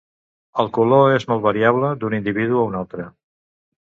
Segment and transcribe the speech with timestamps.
[0.61, 3.07] El color és molt variable d'un individu a un altre.